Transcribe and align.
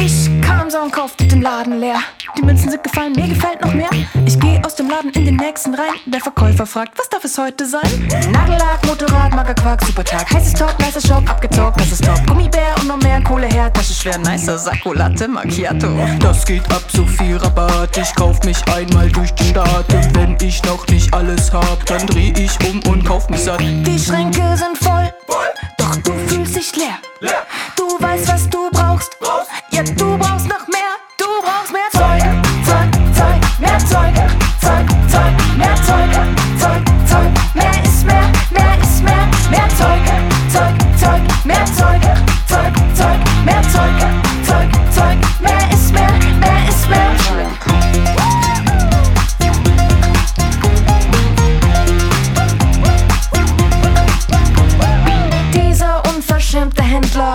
Ich 0.00 0.40
kam 0.42 0.70
so 0.70 0.78
und 0.78 0.92
kaufte 0.92 1.26
den 1.26 1.42
Laden 1.42 1.80
leer. 1.80 2.00
Die 2.36 2.42
Münzen 2.42 2.70
sind 2.70 2.84
gefallen, 2.84 3.12
mir 3.12 3.26
gefällt 3.26 3.60
noch 3.62 3.72
mehr. 3.74 3.88
Ich 4.26 4.38
geh 4.38 4.60
aus 4.64 4.74
dem 4.76 4.88
Laden 4.88 5.10
in 5.10 5.24
den 5.24 5.36
nächsten 5.36 5.74
rein. 5.74 5.94
Der 6.06 6.20
Verkäufer 6.20 6.66
fragt, 6.66 6.98
was 6.98 7.08
darf 7.08 7.24
es 7.24 7.36
heute 7.36 7.66
sein? 7.66 8.08
Nagellack, 8.30 8.84
Motorrad, 8.86 9.34
Magerquark, 9.34 9.82
super 9.84 10.04
Tag. 10.04 10.30
Heißes 10.32 10.54
Top, 10.54 10.74
nicer 10.78 11.00
Shop, 11.00 11.28
abgezockt, 11.28 11.80
das 11.80 11.92
ist 11.92 12.04
top. 12.04 12.24
Gummibär 12.26 12.74
und 12.80 12.88
noch 12.88 12.98
mehr 12.98 13.22
Kohle 13.22 13.46
her, 13.48 13.72
ist 13.80 14.02
schwer. 14.02 14.18
Nicer 14.18 14.58
Sakko, 14.58 14.92
Latte, 14.92 15.26
Macchiato. 15.26 15.88
Das 16.20 16.44
geht 16.44 16.64
ab, 16.70 16.82
so 16.92 17.04
viel 17.04 17.36
Rabatt. 17.36 17.96
Ich 17.96 18.14
kauf 18.14 18.42
mich 18.44 18.58
einmal 18.72 19.08
durch 19.10 19.32
die 19.34 19.48
Stadt. 19.48 19.92
Und 19.92 20.14
wenn 20.14 20.36
ich 20.40 20.62
noch 20.64 20.86
nicht 20.88 21.12
alles 21.12 21.52
hab, 21.52 21.84
dann 21.86 22.06
dreh 22.06 22.32
ich 22.36 22.52
um 22.68 22.80
und 22.90 23.04
kauf 23.04 23.28
mich 23.30 23.40
satt. 23.40 23.60
Die 23.60 23.98
Schränke 23.98 24.56
sind 24.56 24.78
voll, 24.78 25.12
fühlst 26.48 26.74
dich 26.74 26.76
leer. 26.76 26.98
Du 27.76 27.84
weißt, 28.00 28.28
was 28.28 28.48
du 28.48 28.57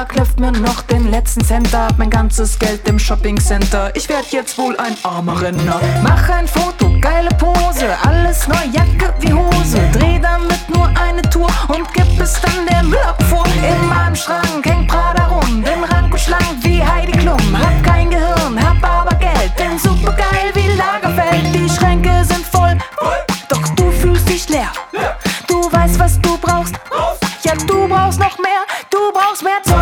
Tag 0.03 0.17
läuft 0.17 0.37
mir 0.37 0.51
noch 0.51 0.81
den 0.81 1.09
letzten 1.09 1.45
Cent 1.45 1.73
ab. 1.73 1.93
Mein 1.97 2.09
ganzes 2.09 2.59
Geld 2.59 2.85
im 2.89 2.99
Shopping 2.99 3.39
Center. 3.39 3.89
Ich 3.95 4.09
werd 4.09 4.25
jetzt 4.31 4.57
wohl 4.57 4.75
ein 4.75 4.97
armer 5.03 5.41
Renner. 5.41 5.79
Mach 6.01 6.27
ein 6.27 6.45
Foto, 6.45 6.91
geile 6.99 7.29
Pose. 7.37 7.87
Alles 8.05 8.45
neu, 8.49 8.65
Jacke 8.73 9.13
wie 9.21 9.31
Hose. 9.31 9.79
Dreh 9.93 10.19
damit 10.19 10.69
nur 10.75 10.87
eine 10.99 11.21
Tour 11.29 11.49
und 11.69 11.87
gib 11.93 12.19
es 12.19 12.33
dann 12.41 12.67
der 12.69 12.83
Müllabfuhr. 12.83 13.45
Immer 13.45 14.02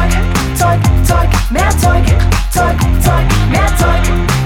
Zeug, 0.01 0.09
Zeug, 0.55 0.79
Zeug, 1.05 1.29
mehr 1.51 1.69
Zeug, 1.77 2.03
Zeug, 2.49 2.75
Zeug, 3.03 3.25
mehr 3.51 3.67
Zeug, 3.77 4.01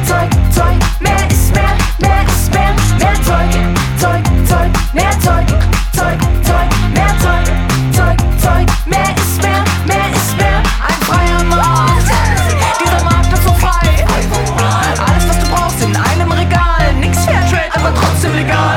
Zeug, 0.06 0.30
Zeug, 0.52 0.76
mehr 1.00 1.32
ist 1.32 1.56
mehr, 1.56 1.78
mehr 2.00 2.24
ist 2.28 2.52
mehr, 2.54 2.74
mehr 3.00 3.14
Zeug, 3.24 3.52
Zeug, 3.98 4.24
Zeug, 4.50 4.70
mehr 4.94 5.12
Zeug, 5.22 5.48
Zeug, 5.94 6.20
Zeug, 6.44 6.70
mehr 6.94 7.16
Zeug, 7.24 7.48
Zeug, 7.94 8.18
Zeug, 8.42 8.68
mehr 8.86 9.16
ist 9.16 9.42
mehr, 9.42 9.64
mehr 9.88 10.10
ist 10.14 10.38
mehr, 10.38 10.60
ein 10.88 11.00
freier 11.06 11.44
Markt. 11.46 12.12
Dieser 12.82 13.04
Markt 13.06 13.32
ist 13.32 13.44
so 13.44 13.54
frei. 13.54 14.06
Alles 15.08 15.30
was 15.30 15.40
du 15.40 15.48
brauchst 15.56 15.82
in 15.82 15.96
einem 15.96 16.32
Regal, 16.34 16.94
nix 17.00 17.24
Fairtrade, 17.24 17.72
aber 17.76 17.94
trotzdem 17.96 18.36
legal. 18.36 18.75